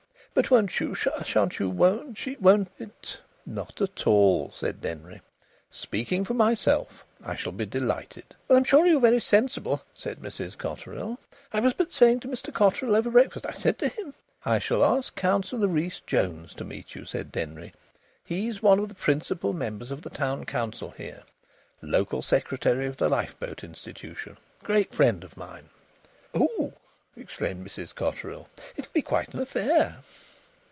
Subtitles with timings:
[0.33, 5.19] "But won't you shan't you won't she won't it" "Not at all," said Denry.
[5.71, 10.57] "Speaking for myself, I shall be delighted." "Well, I'm sure you're very sensible," said Mrs
[10.57, 11.19] Cotterill.
[11.51, 14.13] "I was but saying to Mr Cotterill over breakfast I said to him"
[14.45, 17.73] "I shall ask Councillor Rhys Jones to meet you," said Denry.
[18.23, 21.23] "He's one of the principal members of the Town Council here;
[21.81, 24.37] Local Secretary of the Lifeboat Institution.
[24.63, 25.67] Great friend of mine."
[26.33, 26.71] "Oh!"
[27.17, 28.47] exclaimed Mrs Cotterill,
[28.77, 29.97] "it'll be quite an affair."